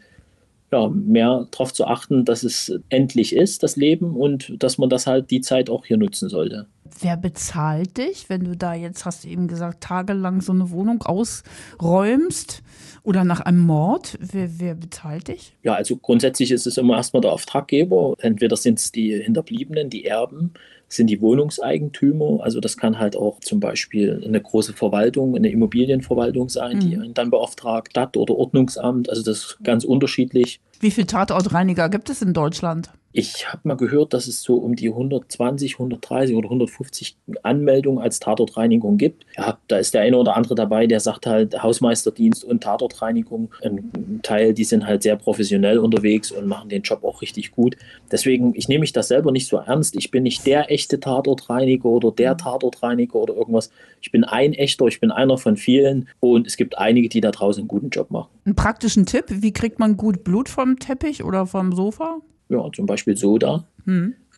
ja, 0.72 0.88
mehr 0.88 1.48
darauf 1.52 1.74
zu 1.74 1.86
achten, 1.86 2.26
dass 2.26 2.44
es 2.44 2.80
endlich 2.90 3.36
ist, 3.36 3.64
das 3.64 3.76
Leben, 3.76 4.16
und 4.16 4.54
dass 4.62 4.78
man 4.78 4.90
das 4.90 5.08
halt 5.08 5.32
die 5.32 5.42
Zeit 5.42 5.70
auch 5.70 5.86
hier 5.86 5.98
nutzen 5.98 6.30
sollte. 6.30 6.68
Wer 7.02 7.18
bezahlt 7.18 7.98
dich, 7.98 8.30
wenn 8.30 8.44
du 8.44 8.56
da 8.56 8.74
jetzt, 8.74 9.06
hast 9.06 9.24
du 9.24 9.28
eben 9.28 9.48
gesagt, 9.48 9.82
tagelang 9.82 10.42
so 10.42 10.52
eine 10.52 10.72
Wohnung 10.72 11.04
ausräumst 11.04 12.62
oder 13.04 13.24
nach 13.24 13.42
einem 13.42 13.60
Mord? 13.60 14.18
Wer, 14.20 14.60
wer 14.60 14.76
bezahlt 14.76 15.28
dich? 15.28 15.56
Ja, 15.64 15.74
also 15.74 15.98
grundsätzlich 15.98 16.52
ist 16.52 16.68
es 16.68 16.78
immer 16.78 16.98
erstmal 16.98 17.22
der 17.22 17.32
Auftraggeber. 17.32 18.16
Entweder 18.20 18.56
sind 18.58 18.80
es 18.80 18.92
die 18.92 19.22
Hinterbliebenen, 19.22 19.90
die 19.90 20.06
Erben, 20.06 20.54
sind 20.88 21.08
die 21.08 21.22
Wohnungseigentümer. 21.22 22.44
Also 22.44 22.60
das 22.60 22.78
kann 22.78 23.00
halt 23.00 23.16
auch 23.16 23.40
zum 23.40 23.60
Beispiel 23.60 24.22
eine 24.26 24.42
große 24.42 24.74
Verwaltung, 24.74 25.36
eine 25.36 25.50
Immobilienverwaltung 25.50 26.50
sein, 26.50 26.80
die 26.80 26.96
einen 26.96 27.14
dann 27.14 27.30
beauftragt, 27.30 27.92
Stadt- 27.92 28.18
oder 28.18 28.36
Ordnungsamt. 28.36 29.10
Also 29.10 29.24
das 29.24 29.38
ist 29.38 29.58
ganz 29.64 29.84
unterschiedlich. 29.84 30.60
Wie 30.80 30.92
viele 30.92 31.08
Tatortreiniger 31.08 31.90
gibt 31.90 32.10
es 32.10 32.22
in 32.22 32.34
Deutschland? 32.34 32.90
Ich 33.12 33.52
habe 33.52 33.62
mal 33.64 33.76
gehört, 33.76 34.14
dass 34.14 34.28
es 34.28 34.44
so 34.44 34.58
um 34.58 34.76
die 34.76 34.90
120, 34.90 35.74
130 35.74 36.36
oder 36.36 36.46
150 36.46 37.18
Anmeldungen 37.42 38.00
als 38.00 38.20
Tatortreinigung 38.20 38.98
gibt. 38.98 39.26
Ja, 39.36 39.58
da 39.68 39.78
ist 39.78 39.96
der 39.96 40.02
eine 40.02 40.16
oder 40.16 40.36
andere 40.38 40.54
dabei, 40.54 40.86
der 40.86 41.00
sagt 41.00 41.26
halt 41.26 41.62
Hausmeisterdienst 41.64 42.44
und 42.44 42.62
Tatortreinigung. 42.62 43.50
Ein 43.64 44.20
Teil, 44.22 44.54
die 44.54 44.64
sind 44.64 44.86
halt 44.86 45.02
sehr 45.02 45.16
professionell 45.16 45.80
unterwegs 45.80 46.32
und 46.32 46.48
machen 46.48 46.70
den 46.70 46.84
Job 46.84 47.04
auch 47.04 47.24
richtig 47.24 47.52
gut. 47.52 47.78
Deswegen, 48.12 48.54
ich 48.56 48.68
nehme 48.68 48.82
mich 48.82 48.94
das 48.94 49.08
selber 49.08 49.32
nicht 49.32 49.48
so 49.48 49.58
ernst. 49.58 49.96
Ich 49.96 50.12
bin 50.12 50.22
nicht 50.22 50.46
der 50.46 50.72
echte 50.72 51.00
Tatortreiniger 51.00 51.86
oder 51.86 52.12
der 52.12 52.38
Tatortreiniger 52.38 53.16
oder 53.16 53.34
irgendwas. 53.34 53.72
Ich 54.02 54.12
bin 54.12 54.24
ein 54.24 54.54
echter, 54.54 54.86
ich 54.86 55.00
bin 55.00 55.10
einer 55.10 55.40
von 55.40 55.58
vielen 55.58 56.08
und 56.20 56.46
es 56.46 56.58
gibt 56.58 56.78
einige, 56.78 57.10
die 57.10 57.22
da 57.22 57.32
draußen 57.32 57.62
einen 57.62 57.68
guten 57.68 57.90
Job 57.90 58.12
machen. 58.12 58.30
Einen 58.46 58.56
praktischen 58.56 59.08
Tipp, 59.08 59.26
wie 59.30 59.52
kriegt 59.52 59.80
man 59.80 59.98
gut 59.98 60.24
Blut 60.24 60.48
vom 60.48 60.69
Teppich 60.78 61.24
oder 61.24 61.46
vom 61.46 61.74
Sofa? 61.74 62.20
Ja, 62.50 62.70
zum 62.72 62.86
Beispiel 62.86 63.16
Soda 63.16 63.66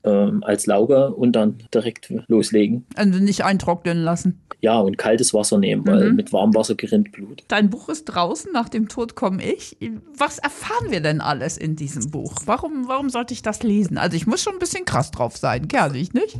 ähm, 0.03 0.43
als 0.43 0.65
Lauge 0.65 1.13
und 1.13 1.33
dann 1.33 1.57
direkt 1.73 2.13
loslegen. 2.27 2.85
Also 2.95 3.19
nicht 3.19 3.43
eintrocknen 3.43 4.03
lassen. 4.03 4.41
Ja, 4.61 4.79
und 4.79 4.97
kaltes 4.97 5.33
Wasser 5.33 5.57
nehmen, 5.57 5.87
weil 5.87 6.13
mit 6.13 6.31
warmem 6.31 6.53
Wasser 6.53 6.75
gerinnt 6.75 7.11
Blut. 7.11 7.43
Dein 7.47 7.71
Buch 7.71 7.89
ist 7.89 8.05
draußen, 8.05 8.51
nach 8.51 8.69
dem 8.69 8.89
Tod 8.89 9.15
komme 9.15 9.43
ich. 9.43 9.75
Was 10.15 10.37
erfahren 10.37 10.91
wir 10.91 11.01
denn 11.01 11.19
alles 11.19 11.57
in 11.57 11.75
diesem 11.75 12.11
Buch? 12.11 12.35
Warum, 12.45 12.87
warum 12.87 13.09
sollte 13.09 13.33
ich 13.33 13.41
das 13.41 13.63
lesen? 13.63 13.97
Also 13.97 14.15
ich 14.15 14.27
muss 14.27 14.43
schon 14.43 14.53
ein 14.53 14.59
bisschen 14.59 14.85
krass 14.85 15.09
drauf 15.09 15.35
sein, 15.35 15.67
gerne 15.67 15.97
ich 15.97 16.13
nicht. 16.13 16.37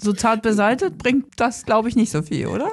So 0.00 0.12
zart 0.12 0.42
beseitet 0.42 0.98
bringt 0.98 1.26
das, 1.36 1.64
glaube 1.64 1.88
ich, 1.88 1.96
nicht 1.96 2.10
so 2.10 2.22
viel, 2.22 2.46
oder? 2.48 2.68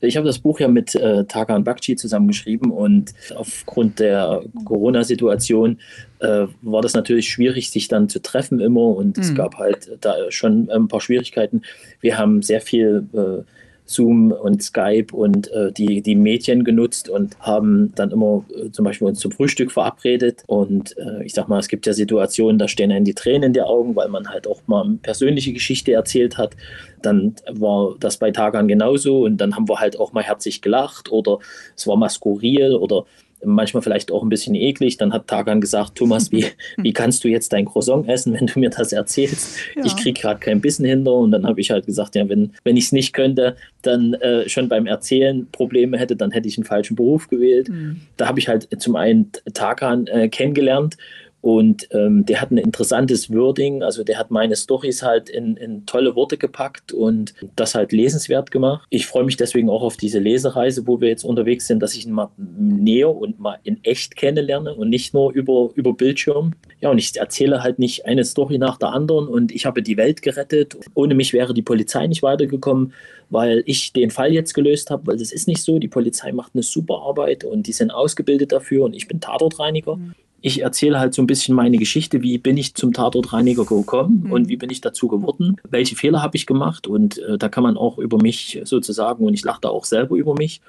Ich 0.00 0.16
habe 0.16 0.26
das 0.26 0.38
Buch 0.38 0.58
ja 0.58 0.68
mit 0.68 0.94
äh, 0.94 1.24
Tarkan 1.24 1.62
Bakci 1.62 1.96
zusammengeschrieben 1.96 2.70
und 2.70 3.14
aufgrund 3.34 4.00
der 4.00 4.42
Corona-Situation 4.64 5.78
äh, 6.18 6.46
war 6.62 6.82
das 6.82 6.94
natürlich 6.94 7.28
schwierig, 7.28 7.70
sich 7.70 7.88
dann 7.88 8.08
zu 8.08 8.20
treffen 8.20 8.60
immer 8.60 8.82
und 8.82 9.16
es 9.16 9.34
gab 9.34 9.58
halt 9.58 9.96
da 10.00 10.14
schon 10.30 10.68
ein 10.70 10.88
paar 10.88 11.00
Schwierigkeiten. 11.00 11.62
Wir 12.00 12.18
haben 12.18 12.42
sehr 12.42 12.60
viel 12.60 13.06
äh, 13.12 13.44
Zoom 13.86 14.32
und 14.32 14.62
Skype 14.62 15.06
und 15.12 15.50
äh, 15.52 15.72
die, 15.72 16.02
die 16.02 16.16
Medien 16.16 16.64
genutzt 16.64 17.08
und 17.08 17.38
haben 17.40 17.92
dann 17.94 18.10
immer 18.10 18.44
äh, 18.54 18.70
zum 18.70 18.84
Beispiel 18.84 19.08
uns 19.08 19.20
zum 19.20 19.30
Frühstück 19.32 19.70
verabredet. 19.72 20.42
Und 20.46 20.96
äh, 20.98 21.24
ich 21.24 21.32
sag 21.32 21.48
mal, 21.48 21.60
es 21.60 21.68
gibt 21.68 21.86
ja 21.86 21.92
Situationen, 21.92 22.58
da 22.58 22.68
stehen 22.68 22.90
einem 22.90 23.04
die 23.04 23.14
Tränen 23.14 23.44
in 23.44 23.52
die 23.52 23.62
Augen, 23.62 23.94
weil 23.96 24.08
man 24.08 24.28
halt 24.28 24.46
auch 24.46 24.60
mal 24.66 24.98
persönliche 25.02 25.52
Geschichte 25.52 25.92
erzählt 25.92 26.36
hat. 26.36 26.56
Dann 27.00 27.36
war 27.48 27.94
das 28.00 28.16
bei 28.16 28.32
Tagan 28.32 28.66
genauso 28.68 29.24
und 29.24 29.38
dann 29.38 29.54
haben 29.54 29.68
wir 29.68 29.78
halt 29.78 29.98
auch 29.98 30.12
mal 30.12 30.24
herzlich 30.24 30.62
gelacht 30.62 31.10
oder 31.12 31.38
es 31.76 31.86
war 31.86 31.96
mal 31.96 32.08
skurril 32.08 32.74
oder 32.74 33.04
manchmal 33.44 33.82
vielleicht 33.82 34.10
auch 34.10 34.22
ein 34.22 34.28
bisschen 34.28 34.54
eklig. 34.54 34.96
Dann 34.96 35.12
hat 35.12 35.26
Tagan 35.28 35.60
gesagt, 35.60 35.96
Thomas, 35.96 36.32
wie, 36.32 36.46
wie 36.76 36.92
kannst 36.92 37.24
du 37.24 37.28
jetzt 37.28 37.52
dein 37.52 37.64
Croissant 37.64 38.08
essen, 38.08 38.34
wenn 38.34 38.46
du 38.46 38.58
mir 38.58 38.70
das 38.70 38.92
erzählst? 38.92 39.58
Ja. 39.74 39.84
Ich 39.84 39.96
kriege 39.96 40.20
gerade 40.20 40.40
kein 40.40 40.60
Bissen 40.60 40.84
hinter. 40.84 41.12
Und 41.12 41.32
dann 41.32 41.46
habe 41.46 41.60
ich 41.60 41.70
halt 41.70 41.86
gesagt, 41.86 42.14
ja, 42.14 42.28
wenn, 42.28 42.52
wenn 42.64 42.76
ich 42.76 42.84
es 42.86 42.92
nicht 42.92 43.12
könnte, 43.12 43.56
dann 43.82 44.14
äh, 44.14 44.48
schon 44.48 44.68
beim 44.68 44.86
Erzählen 44.86 45.46
Probleme 45.52 45.98
hätte, 45.98 46.16
dann 46.16 46.30
hätte 46.30 46.48
ich 46.48 46.56
einen 46.56 46.64
falschen 46.64 46.96
Beruf 46.96 47.28
gewählt. 47.28 47.70
Da 48.16 48.28
habe 48.28 48.38
ich 48.38 48.48
halt 48.48 48.68
zum 48.80 48.96
einen 48.96 49.30
Tagan 49.54 50.06
äh, 50.06 50.28
kennengelernt. 50.28 50.96
Und 51.40 51.86
ähm, 51.92 52.26
der 52.26 52.40
hat 52.40 52.50
ein 52.50 52.58
interessantes 52.58 53.32
Wording, 53.32 53.84
also 53.84 54.02
der 54.02 54.18
hat 54.18 54.32
meine 54.32 54.56
Stories 54.56 55.02
halt 55.02 55.28
in, 55.28 55.56
in 55.56 55.86
tolle 55.86 56.16
Worte 56.16 56.38
gepackt 56.38 56.92
und 56.92 57.34
das 57.54 57.76
halt 57.76 57.92
lesenswert 57.92 58.50
gemacht. 58.50 58.84
Ich 58.90 59.06
freue 59.06 59.22
mich 59.22 59.36
deswegen 59.36 59.68
auch 59.68 59.82
auf 59.82 59.96
diese 59.96 60.18
Lesereise, 60.18 60.88
wo 60.88 61.00
wir 61.00 61.08
jetzt 61.08 61.24
unterwegs 61.24 61.68
sind, 61.68 61.80
dass 61.80 61.94
ich 61.94 62.04
ihn 62.04 62.12
mal 62.12 62.30
näher 62.36 63.14
und 63.14 63.38
mal 63.38 63.58
in 63.62 63.78
echt 63.84 64.16
kennenlerne 64.16 64.74
und 64.74 64.88
nicht 64.88 65.14
nur 65.14 65.32
über, 65.32 65.70
über 65.76 65.92
Bildschirm. 65.92 66.54
Ja, 66.80 66.90
und 66.90 66.98
ich 66.98 67.16
erzähle 67.16 67.62
halt 67.62 67.78
nicht 67.78 68.06
eine 68.06 68.24
Story 68.24 68.58
nach 68.58 68.76
der 68.78 68.88
anderen 68.88 69.28
und 69.28 69.52
ich 69.52 69.66
habe 69.66 69.82
die 69.82 69.96
Welt 69.96 70.22
gerettet. 70.22 70.76
Ohne 70.94 71.14
mich 71.14 71.32
wäre 71.32 71.54
die 71.54 71.62
Polizei 71.62 72.08
nicht 72.08 72.24
weitergekommen, 72.24 72.92
weil 73.30 73.62
ich 73.66 73.92
den 73.92 74.10
Fall 74.10 74.32
jetzt 74.32 74.52
gelöst 74.52 74.90
habe, 74.90 75.06
weil 75.06 75.18
das 75.18 75.30
ist 75.30 75.46
nicht 75.46 75.62
so. 75.62 75.78
Die 75.78 75.88
Polizei 75.88 76.32
macht 76.32 76.52
eine 76.54 76.64
super 76.64 77.02
Arbeit 77.02 77.44
und 77.44 77.68
die 77.68 77.72
sind 77.72 77.92
ausgebildet 77.92 78.50
dafür 78.50 78.84
und 78.84 78.96
ich 78.96 79.06
bin 79.06 79.20
Tatortreiniger 79.20 79.98
ich 80.40 80.62
erzähle 80.62 80.98
halt 80.98 81.14
so 81.14 81.22
ein 81.22 81.26
bisschen 81.26 81.54
meine 81.54 81.78
Geschichte, 81.78 82.22
wie 82.22 82.38
bin 82.38 82.56
ich 82.56 82.74
zum 82.74 82.92
Tatortreiniger 82.92 83.64
gekommen 83.64 84.28
und 84.30 84.48
wie 84.48 84.56
bin 84.56 84.70
ich 84.70 84.80
dazu 84.80 85.08
geworden, 85.08 85.56
welche 85.68 85.96
Fehler 85.96 86.22
habe 86.22 86.36
ich 86.36 86.46
gemacht? 86.46 86.86
Und 86.86 87.18
äh, 87.18 87.38
da 87.38 87.48
kann 87.48 87.62
man 87.62 87.76
auch 87.76 87.98
über 87.98 88.18
mich 88.18 88.60
sozusagen, 88.64 89.24
und 89.24 89.34
ich 89.34 89.44
lache 89.44 89.60
da 89.62 89.68
auch 89.70 89.84
selber 89.84 90.16
über 90.16 90.34
mich, 90.34 90.60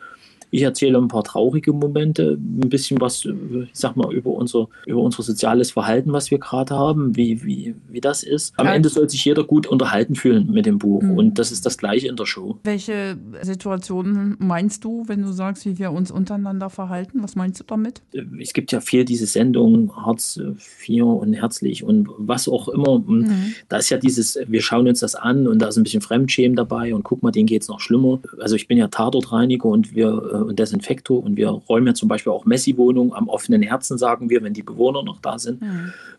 Ich 0.52 0.62
erzähle 0.62 0.98
ein 0.98 1.08
paar 1.08 1.24
traurige 1.24 1.74
Momente, 1.74 2.38
ein 2.38 2.70
bisschen 2.70 3.02
was, 3.02 3.26
ich 3.26 3.70
sag 3.74 3.96
mal, 3.96 4.14
über 4.14 4.32
unser, 4.32 4.68
über 4.86 5.02
unser 5.02 5.24
soziales 5.24 5.72
Verhalten, 5.72 6.14
was 6.14 6.32
wir 6.32 6.40
gerade 6.40 6.76
haben, 6.76 7.16
wie, 7.16 7.44
wie, 7.44 7.76
wie 7.90 8.02
das 8.02 8.24
ist. 8.24 8.54
Am. 8.58 8.68
Ende 8.68 8.90
soll 8.90 9.10
sich 9.10 9.24
jeder 9.26 9.44
gut 9.44 9.66
unterhalten 9.68 10.16
fühlen 10.16 10.52
mit 10.52 10.66
dem 10.66 10.78
Buch. 10.78 11.02
Mhm. 11.02 11.18
Und 11.18 11.40
das 11.40 11.52
ist 11.52 11.66
das 11.66 11.78
Gleiche 11.78 12.08
in 12.08 12.16
der 12.16 12.26
Show. 12.26 12.58
Welche 12.64 13.18
Situationen 13.42 14.36
meinst 14.40 14.84
du, 14.84 15.04
wenn 15.08 15.22
du 15.22 15.32
sagst, 15.32 15.66
wie 15.66 15.80
wir 15.80 15.92
uns 15.92 16.12
untereinander 16.12 16.70
verhalten? 16.70 17.24
Was 17.24 17.36
meinst 17.36 17.60
du 17.60 17.64
damit? 17.66 18.02
Es 18.40 18.54
gibt 18.54 18.72
ja 18.72 18.82
viel 18.82 19.06
diese 19.06 19.26
Sendung 19.26 19.96
Hartz 19.96 20.40
IV 20.88 21.04
und 21.04 21.34
Herzlich 21.34 21.84
und 21.84 22.10
was 22.18 22.48
auch 22.48 22.68
immer. 22.68 22.92
Und 22.92 23.28
Da 23.70 23.78
ist 23.78 23.90
ja 23.90 23.98
dieses, 23.98 24.40
wir 24.48 24.62
schauen 24.62 24.88
uns 24.88 25.00
das 25.00 25.16
an 25.16 25.48
und 25.48 25.62
da 25.62 25.68
ist 25.68 25.78
ein 25.78 25.84
bisschen 25.84 26.02
Fremdschämen 26.02 26.56
dabei 26.56 26.94
und 26.94 27.04
guck 27.04 27.24
mal, 27.24 27.32
denen 27.32 27.48
geht 27.48 27.62
es 27.64 27.68
noch 27.68 27.80
schlimmer. 27.80 28.20
Also 28.40 28.56
ich 28.56 28.68
bin 28.68 28.78
ja 28.78 28.88
Tatortreiniger 28.88 29.66
und 29.66 29.96
wir 29.96 30.08
äh, 30.34 30.37
und 30.44 30.60
Desinfektor 30.60 31.24
und 31.24 31.38
wir 31.38 31.50
räumen 31.50 31.88
ja 31.88 31.94
zum 31.94 32.10
Beispiel 32.10 32.32
auch 32.32 32.46
Messi-Wohnungen 32.46 33.14
am 33.14 33.28
offenen 33.30 33.62
Herzen, 33.62 33.98
sagen 33.98 34.30
wir, 34.30 34.44
wenn 34.44 34.54
die 34.54 34.64
Bewohner 34.64 35.04
noch 35.04 35.20
da 35.20 35.40
sind. 35.40 35.62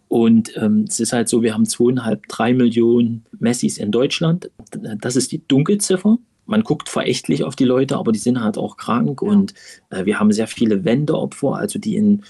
Und 0.09 0.53
ähm, 0.57 0.85
es 0.89 1.01
ist 1.01 1.13
halt 1.13 1.29
so, 1.29 1.43
wir 1.43 1.55
haben 1.55 1.67
zweieinhalb, 1.67 2.27
drei 2.29 2.55
Millionen 2.55 3.25
Messis 3.39 3.79
in 3.79 3.93
Deutschland. 3.93 4.51
Das 5.01 5.17
ist 5.17 5.33
die 5.33 5.47
Dunkelziffer. 5.47 6.19
Man 6.47 6.63
guckt 6.63 6.89
verächtlich 6.89 7.45
auf 7.45 7.57
die 7.57 7.67
Leute, 7.67 7.99
aber 7.99 8.11
die 8.11 8.19
sind 8.19 8.43
halt 8.43 8.57
auch 8.57 8.79
krank. 8.79 9.21
Ja. 9.23 9.29
Und 9.29 9.53
äh, 9.91 10.07
wir 10.07 10.19
haben 10.19 10.33
sehr 10.33 10.47
viele 10.47 10.85
Wendeopfer, 10.85 11.57
also 11.57 11.79
die 11.79 11.97
in 11.97 12.23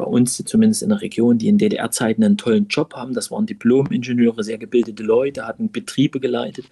bei 0.00 0.06
uns, 0.06 0.42
zumindest 0.46 0.82
in 0.82 0.88
der 0.88 1.02
Region, 1.02 1.36
die 1.36 1.48
in 1.48 1.58
DDR-Zeiten 1.58 2.24
einen 2.24 2.38
tollen 2.38 2.68
Job 2.68 2.94
haben. 2.94 3.12
Das 3.12 3.30
waren 3.30 3.44
Diplom-Ingenieure, 3.44 4.42
sehr 4.42 4.56
gebildete 4.56 5.02
Leute, 5.02 5.46
hatten 5.46 5.70
Betriebe 5.70 6.20
geleitet. 6.20 6.64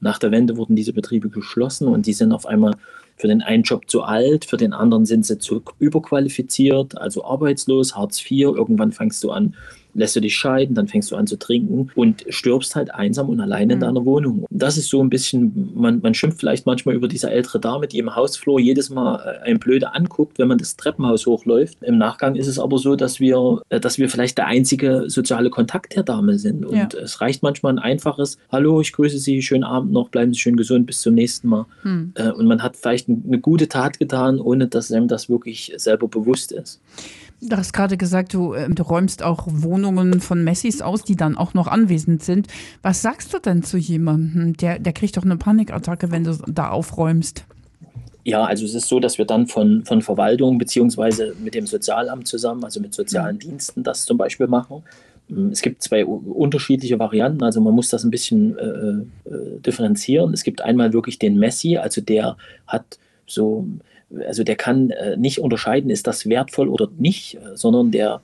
Nach 0.00 0.18
der 0.18 0.32
Wende 0.32 0.56
wurden 0.56 0.74
diese 0.74 0.92
Betriebe 0.92 1.28
geschlossen 1.28 1.86
und 1.86 2.06
die 2.06 2.12
sind 2.12 2.32
auf 2.32 2.44
einmal 2.44 2.74
für 3.16 3.28
den 3.28 3.42
einen 3.42 3.62
Job 3.62 3.88
zu 3.88 4.02
alt, 4.02 4.44
für 4.44 4.56
den 4.56 4.72
anderen 4.72 5.06
sind 5.06 5.26
sie 5.26 5.38
zu 5.38 5.62
überqualifiziert, 5.78 6.98
also 6.98 7.24
arbeitslos, 7.24 7.96
Hartz 7.96 8.20
IV. 8.20 8.54
Irgendwann 8.54 8.92
fängst 8.92 9.22
du 9.22 9.30
an, 9.30 9.54
lässt 9.94 10.16
du 10.16 10.20
dich 10.20 10.34
scheiden, 10.34 10.74
dann 10.74 10.88
fängst 10.88 11.10
du 11.10 11.16
an 11.16 11.26
zu 11.26 11.36
trinken 11.38 11.90
und 11.94 12.24
stirbst 12.28 12.74
halt 12.76 12.94
einsam 12.94 13.28
und 13.28 13.40
allein 13.40 13.70
in 13.70 13.76
Mhm. 13.78 13.80
deiner 13.82 14.04
Wohnung. 14.04 14.46
Das 14.50 14.76
ist 14.76 14.88
so 14.88 15.02
ein 15.02 15.10
bisschen, 15.10 15.70
man, 15.74 16.00
man 16.02 16.14
schimpft 16.14 16.40
vielleicht 16.40 16.66
manchmal 16.66 16.94
über 16.94 17.08
diese 17.08 17.30
ältere 17.30 17.60
Dame, 17.60 17.86
die 17.86 17.98
im 17.98 18.14
Hausflur 18.16 18.58
jedes 18.60 18.90
Mal 18.90 19.40
äh, 19.44 19.50
ein 19.50 19.58
Blöde 19.58 19.94
anguckt, 19.94 20.38
wenn 20.38 20.48
man 20.48 20.58
das 20.58 20.76
Treppenhaus 20.76 21.26
hochläuft. 21.26 21.78
Im 21.82 21.98
Nachgang 21.98 22.36
ist 22.36 22.46
es 22.46 22.58
aber 22.58 22.78
so, 22.78 22.96
dass 22.96 23.20
wir, 23.20 23.60
äh, 23.68 23.80
dass 23.80 23.98
wir 23.98 24.08
vielleicht 24.08 24.38
der 24.38 24.46
einzige 24.46 25.04
soziale 25.08 25.50
Kontakt 25.50 25.94
der 25.94 26.02
Dame 26.02 26.38
sind. 26.38 26.64
Und 26.64 26.76
Ja. 26.76 26.88
es 27.02 27.20
reicht 27.20 27.42
manchmal 27.42 27.72
ein 27.74 27.78
einfaches 27.78 28.38
Hallo, 28.50 28.80
ich 28.80 28.92
grüße 28.92 29.18
Sie, 29.18 29.42
schönen 29.42 29.64
Abend 29.64 29.92
noch, 29.92 30.08
bleiben 30.08 30.32
Sie 30.32 30.40
schön 30.40 30.56
gesund, 30.56 30.86
bis 30.86 31.00
zum 31.00 31.14
nächsten 31.14 31.48
Mal. 31.48 31.66
Hm. 31.82 32.12
Äh, 32.14 32.30
Und 32.32 32.46
man 32.46 32.62
hat 32.62 32.76
vielleicht 32.76 33.08
ein- 33.08 33.24
eine 33.26 33.38
gute 33.38 33.68
Tat 33.68 33.98
getan, 33.98 34.40
ohne 34.40 34.66
dass 34.68 34.90
einem 34.90 35.06
das 35.08 35.28
wirklich 35.28 35.72
selber 35.76 36.08
bewusst 36.08 36.50
ist. 36.52 36.80
Du 37.44 37.56
hast 37.56 37.72
gerade 37.72 37.96
gesagt, 37.96 38.34
du, 38.34 38.54
ähm, 38.54 38.76
du 38.76 38.84
räumst 38.84 39.24
auch 39.24 39.48
Wohnungen 39.50 40.20
von 40.20 40.44
Messis 40.44 40.80
aus, 40.80 41.02
die 41.02 41.16
dann 41.16 41.36
auch 41.36 41.54
noch 41.54 41.66
anwesend 41.66 42.22
sind. 42.22 42.46
Was 42.82 43.02
sagst 43.02 43.34
du 43.34 43.40
denn 43.40 43.64
zu 43.64 43.78
jemandem? 43.78 44.56
Der, 44.56 44.78
der 44.78 44.92
kriegt 44.92 45.16
doch 45.16 45.24
eine 45.24 45.36
Panikattacke, 45.36 46.12
wenn 46.12 46.22
du 46.22 46.38
da 46.46 46.70
aufräumst. 46.70 47.44
Ja, 48.22 48.44
also 48.44 48.64
es 48.64 48.74
ist 48.74 48.86
so, 48.86 49.00
dass 49.00 49.18
wir 49.18 49.24
dann 49.24 49.48
von, 49.48 49.84
von 49.84 50.02
Verwaltung 50.02 50.58
beziehungsweise 50.58 51.34
mit 51.42 51.56
dem 51.56 51.66
Sozialamt 51.66 52.28
zusammen, 52.28 52.62
also 52.62 52.78
mit 52.78 52.94
sozialen 52.94 53.40
Diensten, 53.40 53.82
das 53.82 54.04
zum 54.04 54.16
Beispiel 54.16 54.46
machen. 54.46 54.84
Mm, 55.28 55.48
Es 55.48 55.62
gibt 55.62 55.82
zwei 55.82 56.04
unterschiedliche 56.04 57.00
Varianten, 57.00 57.42
also 57.42 57.60
man 57.60 57.74
muss 57.74 57.88
das 57.88 58.04
ein 58.04 58.12
bisschen 58.12 58.56
äh, 58.56 59.28
äh, 59.28 59.58
differenzieren. 59.66 60.32
Es 60.32 60.44
gibt 60.44 60.62
einmal 60.62 60.92
wirklich 60.92 61.18
den 61.18 61.36
Messi, 61.36 61.76
also 61.76 62.00
der 62.00 62.36
hat 62.68 63.00
so, 63.26 63.66
also 64.26 64.44
der 64.44 64.56
kann 64.56 64.90
äh, 64.90 65.16
nicht 65.16 65.38
unterscheiden, 65.40 65.90
ist 65.90 66.06
das 66.06 66.26
wertvoll 66.26 66.68
oder 66.68 66.88
nicht, 66.98 67.36
äh, 67.36 67.56
sondern 67.56 67.90
der, 67.90 68.20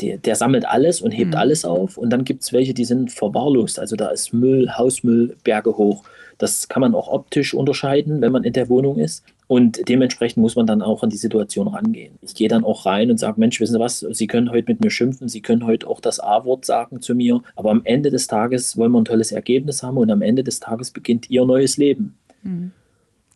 der, 0.00 0.18
der 0.18 0.34
sammelt 0.36 0.66
alles 0.66 1.00
und 1.00 1.10
hebt 1.10 1.32
Mhm. 1.32 1.38
alles 1.38 1.64
auf. 1.64 1.96
Und 1.98 2.10
dann 2.10 2.24
gibt 2.24 2.42
es 2.42 2.52
welche, 2.52 2.74
die 2.74 2.84
sind 2.84 3.12
verwahrlost, 3.12 3.78
also 3.78 3.96
da 3.96 4.08
ist 4.08 4.32
Müll, 4.32 4.70
Hausmüll, 4.76 5.36
Berge 5.44 5.76
hoch. 5.76 6.04
Das 6.38 6.68
kann 6.68 6.82
man 6.82 6.94
auch 6.94 7.08
optisch 7.08 7.54
unterscheiden, 7.54 8.20
wenn 8.20 8.30
man 8.32 8.44
in 8.44 8.52
der 8.52 8.68
Wohnung 8.68 8.98
ist. 8.98 9.24
Und 9.48 9.88
dementsprechend 9.88 10.42
muss 10.42 10.56
man 10.56 10.66
dann 10.66 10.82
auch 10.82 11.02
an 11.02 11.08
die 11.08 11.16
Situation 11.16 11.68
rangehen. 11.68 12.18
Ich 12.20 12.34
gehe 12.34 12.48
dann 12.48 12.64
auch 12.64 12.84
rein 12.84 13.10
und 13.10 13.18
sage, 13.18 13.38
Mensch, 13.38 13.60
wissen 13.60 13.74
Sie 13.74 13.80
was, 13.80 14.00
Sie 14.00 14.26
können 14.26 14.50
heute 14.50 14.66
mit 14.68 14.82
mir 14.82 14.90
schimpfen, 14.90 15.28
Sie 15.28 15.40
können 15.40 15.64
heute 15.64 15.86
auch 15.86 16.00
das 16.00 16.18
A-Wort 16.20 16.64
sagen 16.64 17.00
zu 17.00 17.14
mir, 17.14 17.42
aber 17.54 17.70
am 17.70 17.82
Ende 17.84 18.10
des 18.10 18.26
Tages 18.26 18.76
wollen 18.76 18.92
wir 18.92 19.00
ein 19.00 19.04
tolles 19.04 19.32
Ergebnis 19.32 19.82
haben 19.82 19.96
und 19.96 20.10
am 20.10 20.20
Ende 20.20 20.42
des 20.42 20.60
Tages 20.60 20.90
beginnt 20.90 21.30
Ihr 21.30 21.46
neues 21.46 21.76
Leben. 21.76 22.16
Hm. 22.42 22.72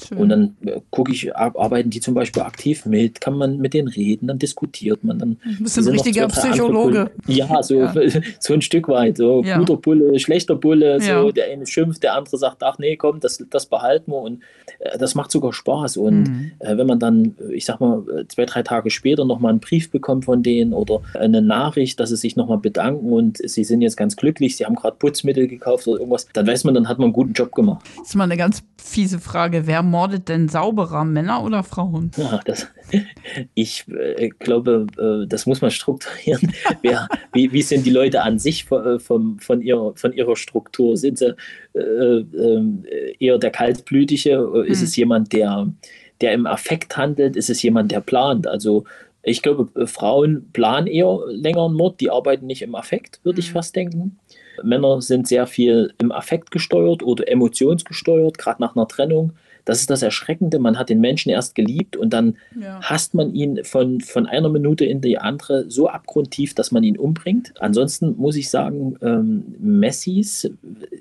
Schön. 0.07 0.19
Und 0.19 0.29
dann 0.31 0.57
äh, 0.65 0.81
gucke 0.91 1.13
ich, 1.13 1.35
ar- 1.37 1.59
arbeiten 1.59 1.91
die 1.91 2.01
zum 2.01 2.15
Beispiel 2.15 2.43
aktiv 2.43 2.87
mit, 2.87 3.21
kann 3.21 3.35
man 3.37 3.59
mit 3.59 3.75
denen 3.75 3.89
reden, 3.89 4.27
dann 4.29 4.39
diskutiert 4.39 5.05
man, 5.05 5.19
dann 5.19 5.37
Du 5.59 5.63
bist 5.65 5.79
ein 5.79 5.87
richtiger 5.89 6.29
Psychologe. 6.29 7.11
Ja, 7.27 7.63
so, 7.63 7.75
Ja. 7.83 7.95
so 8.41 8.55
ein 8.55 8.63
Stück 8.63 8.89
weit. 8.89 9.17
So 9.19 9.43
Ja. 9.45 9.59
guter 9.59 9.77
Bulle, 9.77 10.19
schlechter 10.19 10.55
Bulle. 10.57 11.01
So, 11.01 11.11
Ja. 11.11 11.33
Der 11.33 11.51
eine 11.51 11.67
schimpft, 11.67 12.03
der 12.03 12.15
andere 12.15 12.37
sagt, 12.39 12.63
ach 12.63 12.79
nee, 12.79 12.97
komm, 12.97 13.21
das, 13.21 13.45
das 13.51 13.67
behalten 13.67 14.11
wir. 14.13 14.19
Und 14.19 14.41
äh, 14.79 14.99
das 14.99 15.15
macht 15.15 15.31
sogar 15.31 15.53
Spaß. 15.53 15.97
Und 15.97 16.21
Mhm. 16.29 16.53
äh, 16.61 16.77
wenn 16.77 16.87
man 16.87 16.99
dann, 16.99 17.35
äh, 17.49 17.55
ich 17.55 17.65
sag 17.65 17.81
mal, 17.81 18.03
äh, 18.21 18.27
zwei, 18.29 18.47
drei 18.47 18.63
Tage 18.63 18.91
später 18.91 19.25
nochmal 19.25 19.51
einen 19.51 19.61
Brief 19.61 19.91
bekommt 19.91 20.25
von 20.25 20.43
denen 20.43 20.73
oder 20.73 21.01
eine 21.15 21.43
Nachricht, 21.43 22.01
dass 22.01 22.11
sie 22.11 22.17
sich 22.17 22.37
nochmal 22.37 22.59
bedanken 22.59 23.13
und 23.13 23.39
sie 23.39 23.65
sind 23.65 23.83
jetzt 23.83 23.97
ganz 23.97 24.17
glücklich, 24.17 24.57
sie 24.57 24.65
haben 24.67 24.75
gerade 24.75 24.97
Putzmittel 24.99 25.47
gekauft 25.49 25.87
oder 25.89 25.99
irgendwas, 25.99 26.27
dann 26.33 26.47
weiß 26.47 26.65
man, 26.65 26.75
dann 26.75 26.89
hat 26.89 26.99
man 26.99 27.07
einen 27.07 27.13
guten 27.13 27.33
Job 27.33 27.55
gemacht. 27.55 27.85
Jetzt 27.97 28.15
mal 28.15 28.25
eine 28.25 28.37
ganz 28.37 28.63
fiese 28.83 29.19
Frage. 29.21 29.67
Wer 29.67 29.83
mordet 29.91 30.29
denn 30.29 30.49
sauberer, 30.49 31.05
Männer 31.05 31.43
oder 31.45 31.63
Frauen? 31.65 32.13
Ja, 32.17 32.41
das, 32.45 32.69
ich 33.55 33.87
äh, 33.89 34.29
glaube, 34.39 34.87
äh, 34.99 35.27
das 35.29 35.47
muss 35.47 35.61
man 35.61 35.71
strukturieren. 35.71 36.53
Wer, 36.83 37.11
wie, 37.33 37.53
wie 37.53 37.63
sind 37.63 37.85
die 37.87 37.91
Leute 37.91 38.23
an 38.23 38.39
sich 38.39 38.65
von, 38.65 38.87
äh, 38.87 38.99
vom, 38.99 39.39
von, 39.39 39.61
ihrer, 39.63 39.95
von 39.97 40.13
ihrer 40.13 40.37
Struktur? 40.37 40.97
Sind 40.97 41.19
sie 41.19 41.35
äh, 41.75 41.81
äh, 41.81 43.15
eher 43.19 43.39
der 43.39 43.51
Kaltblütige? 43.51 44.51
Äh, 44.67 44.69
Ist 44.71 44.81
Hm. 44.81 44.85
es 44.85 44.97
jemand, 44.97 45.33
der, 45.33 45.73
der 46.21 46.33
im 46.33 46.47
Affekt 46.47 46.97
handelt? 46.97 47.37
Ist 47.37 47.51
es 47.51 47.63
jemand, 47.63 47.93
der 47.93 48.01
plant? 48.01 48.47
Also 48.47 48.85
ich 49.23 49.43
glaube, 49.43 49.87
Frauen 49.87 50.51
planen 50.53 50.87
eher 50.87 51.19
länger 51.29 51.67
einen 51.67 51.75
Mord, 51.75 52.01
die 52.01 52.11
arbeiten 52.11 52.47
nicht 52.47 52.63
im 52.63 52.75
Affekt, 52.75 53.21
würde 53.23 53.41
ich 53.41 53.51
Mhm. 53.51 53.53
fast 53.53 53.77
denken. 53.77 54.19
Männer 54.63 55.01
sind 55.03 55.29
sehr 55.29 55.47
viel 55.47 55.93
im 55.99 56.11
Affekt 56.13 56.51
gesteuert 56.51 57.03
oder 57.03 57.29
emotionsgesteuert, 57.29 58.39
gerade 58.39 58.61
nach 58.63 58.77
einer 58.77 58.89
Trennung. 58.89 59.33
Das 59.65 59.81
ist 59.81 59.91
das 59.91 60.03
Erschreckende. 60.03 60.59
Man 60.59 60.79
hat 60.79 60.89
den 60.89 61.01
Menschen 61.01 61.31
erst 61.31 61.55
geliebt 61.55 61.97
und 61.97 62.13
dann 62.13 62.37
Ja. 62.61 62.81
hasst 62.83 63.15
man 63.15 63.35
ihn 63.35 63.65
von, 63.65 64.01
von 64.01 64.27
einer 64.27 64.49
Minute 64.49 64.85
in 64.85 65.01
die 65.01 65.19
andere 65.19 65.71
so 65.71 65.89
abgrundtief, 65.89 66.55
dass 66.55 66.71
man 66.73 66.83
ihn 66.83 66.97
umbringt. 66.99 67.53
Ansonsten 67.61 68.17
muss 68.17 68.37
ich 68.37 68.51
sagen, 68.51 68.97
ähm, 69.03 69.55
Messis 69.59 70.51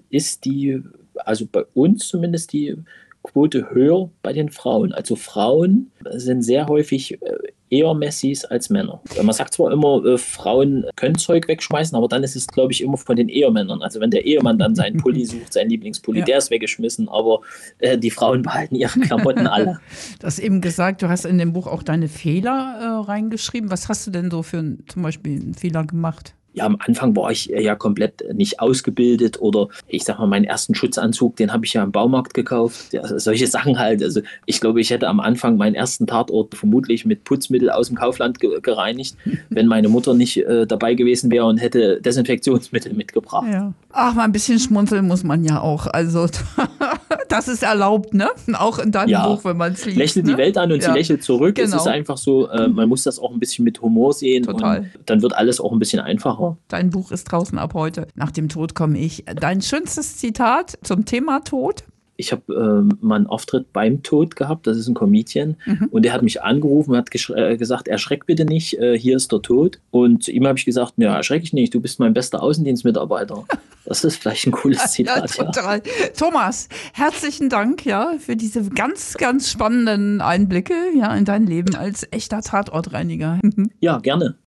ist 0.10 0.46
die, 0.46 0.82
also 1.16 1.46
bei 1.52 1.64
uns 1.74 2.08
zumindest 2.08 2.54
die 2.54 2.76
Quote 3.24 3.70
höher 3.72 4.10
bei 4.22 4.34
den 4.34 4.50
Frauen. 4.50 4.94
Also 4.94 5.16
Frauen 5.16 5.92
sind 6.12 6.42
sehr 6.42 6.68
häufig 6.68 7.22
äh, 7.22 7.36
eher 7.70 7.94
Messis 7.94 8.46
als 8.46 8.70
Männer. 8.70 9.02
Man 9.22 9.34
sagt 9.34 9.54
zwar 9.54 9.72
immer, 9.72 10.04
äh, 10.06 10.18
Frauen 10.18 10.86
können 10.96 11.16
Zeug 11.18 11.48
wegschmeißen, 11.48 11.96
aber 11.98 12.08
dann 12.08 12.24
ist 12.24 12.36
es, 12.36 12.48
glaube 12.48 12.72
ich, 12.74 12.82
immer 12.82 12.98
von 12.98 13.16
den 13.16 13.30
Ehemännern. 13.30 13.82
Also 13.82 14.00
wenn 14.00 14.12
der 14.12 14.26
Ehemann 14.26 14.58
dann 14.58 14.76
seinen 14.76 14.98
Pulli 15.02 15.26
sucht, 15.26 15.54
seinen 15.54 15.70
Lieblingspulli, 15.70 16.20
Ja. 16.20 16.26
der 16.26 16.38
ist 16.40 16.52
weggeschmissen, 16.52 17.10
aber 17.10 17.42
äh, 17.80 17.98
die 17.98 18.12
Frauen 18.12 18.42
behalten 18.42 18.76
ihre 18.76 19.00
Klamotten 19.00 19.48
alle. 19.48 19.80
Du 20.20 20.28
hast 20.28 20.40
eben 20.40 20.62
gesagt, 20.62 21.02
du 21.02 21.10
hast 21.10 21.26
in 21.26 21.38
dem 21.38 21.54
Buch 21.54 21.68
auch 21.68 21.84
deine 21.84 22.08
Fehler 22.08 22.78
äh, 22.82 23.06
reingeschrieben. 23.12 23.72
Was 23.72 23.90
hast 23.90 24.06
du 24.08 24.12
denn 24.12 24.32
so 24.32 24.44
für 24.44 24.64
zum 24.88 25.02
Beispiel 25.04 25.40
einen 25.42 25.54
Fehler 25.54 25.86
gemacht? 25.86 26.34
Ja, 26.54 26.66
am 26.66 26.78
Anfang 26.80 27.16
war 27.16 27.32
ich 27.32 27.46
ja 27.46 27.76
komplett 27.76 28.24
nicht 28.34 28.60
ausgebildet 28.60 29.40
oder 29.40 29.68
ich 29.88 30.04
sag 30.04 30.20
mal, 30.20 30.28
meinen 30.28 30.46
ersten 30.46 30.76
Schutzanzug, 30.76 31.36
den 31.36 31.54
habe 31.54 31.66
ich 31.66 31.74
ja 31.74 31.84
im 31.84 31.92
Baumarkt 31.92 32.34
gekauft. 32.34 32.92
Ja, 32.92 33.20
solche 33.20 33.48
Sachen 33.48 33.78
halt. 33.78 34.04
Also 34.04 34.22
ich 34.46 34.60
glaube, 34.60 34.82
ich 34.82 34.90
hätte 34.90 35.08
am 35.08 35.20
Anfang 35.20 35.58
meinen 35.58 35.76
ersten 35.76 36.08
Tatort 36.08 36.56
vermutlich 36.56 37.06
mit 37.06 37.24
Putzmittel 37.24 37.70
aus 37.70 37.88
dem 37.88 37.98
Kaufland 37.98 38.40
ge 38.40 38.60
gereinigt, 38.62 39.16
wenn 39.50 39.68
meine 39.68 39.90
Mutter 39.90 40.14
nicht 40.14 40.38
äh, 40.38 40.66
dabei 40.66 40.96
gewesen 40.96 41.32
wäre 41.32 41.46
und 41.46 41.58
hätte 41.58 42.02
Desinfektionsmittel 42.02 42.94
mitgebracht. 42.94 43.48
Ja. 43.52 43.74
Ach, 43.92 44.14
mal 44.16 44.24
ein 44.24 44.32
bisschen 44.32 44.60
schmunzeln 44.60 45.08
muss 45.08 45.24
man 45.24 45.44
ja 45.44 45.62
auch. 45.62 45.88
Also, 45.88 46.28
das 47.30 47.48
ist 47.48 47.64
erlaubt, 47.64 48.14
ne? 48.14 48.30
Auch 48.54 48.80
in 48.80 48.92
deinem 48.92 49.10
Ja. 49.10 49.28
Buch, 49.28 49.44
wenn 49.46 49.58
man 49.58 49.74
es 49.74 49.86
liest. 49.86 49.98
Lächelt 49.98 50.26
ne? 50.26 50.32
die 50.34 50.38
Welt 50.38 50.58
an 50.58 50.72
und 50.72 50.82
Ja. 50.84 50.90
sie 50.90 50.98
lächelt 50.98 51.24
zurück. 51.24 51.58
Es 51.60 51.72
Genau. 51.72 51.82
ist 51.82 51.88
einfach 51.88 52.18
so, 52.18 52.50
äh, 52.50 52.68
man 52.68 52.90
muss 52.90 53.04
das 53.04 53.20
auch 53.20 53.32
ein 53.32 53.40
bisschen 53.40 53.64
mit 53.66 53.82
Humor 53.82 54.14
sehen 54.14 54.44
Total. 54.44 54.90
dann 55.06 55.22
wird 55.22 55.34
alles 55.36 55.60
auch 55.62 55.72
ein 55.72 55.80
bisschen 55.80 56.02
einfacher. 56.02 56.58
Dein 56.68 56.90
Buch 56.90 57.12
ist 57.12 57.26
draußen 57.26 57.58
ab 57.58 57.74
heute. 57.74 58.08
Nach 58.16 58.32
dem 58.32 58.50
Tod 58.50 58.76
komme 58.76 58.98
ich. 58.98 59.24
Dein 59.40 59.62
schönstes 59.62 60.18
Zitat 60.18 60.78
zum 60.84 61.06
Thema 61.06 61.40
Tod? 61.42 61.84
Ich 62.20 62.34
habe 62.34 62.54
ähm, 62.54 62.98
mal 63.02 63.16
einen 63.16 63.28
Auftritt 63.28 63.72
beim 63.72 64.04
Tod 64.04 64.36
gehabt, 64.36 64.68
das 64.68 64.78
ist 64.78 64.90
ein 64.90 64.94
Comedian, 64.94 65.56
und 65.90 66.04
der 66.04 66.12
hat 66.12 66.22
mich 66.22 66.44
angerufen 66.44 66.92
und 66.92 66.98
hat 66.98 67.10
äh, 67.30 67.56
gesagt, 67.56 67.88
erschreck 67.88 68.26
bitte 68.26 68.44
nicht, 68.44 68.78
äh, 68.78 69.00
hier 69.00 69.16
ist 69.16 69.32
der 69.32 69.42
Tod. 69.42 69.80
Und 69.90 70.24
zu 70.24 70.32
ihm 70.32 70.46
habe 70.46 70.60
ich 70.60 70.66
gesagt, 70.66 70.94
ja, 70.98 71.16
erschreck 71.16 71.44
ich 71.44 71.54
nicht, 71.54 71.74
du 71.74 71.80
bist 71.80 72.00
mein 72.00 72.14
bester 72.14 72.44
Außendienstmitarbeiter. 72.44 73.46
Das 73.86 74.04
ist 74.04 74.18
vielleicht 74.18 74.46
ein 74.46 74.52
cooles 74.52 74.92
Zitat. 74.92 75.36
Ja, 75.36 75.46
total. 75.46 75.82
Thomas, 76.16 76.70
herzlichen 76.94 77.50
Dank 77.50 77.88
ja 77.88 78.14
für 78.20 78.36
diese 78.36 78.70
ganz, 78.70 79.16
ganz 79.16 79.50
spannenden 79.50 80.22
Einblicke 80.22 80.76
ja 80.96 81.16
in 81.16 81.26
dein 81.26 81.48
Leben 81.48 81.74
als 81.74 82.06
echter 82.12 82.42
Tatortreiniger. 82.42 83.40
Ja, 83.80 83.98
gerne. 83.98 84.36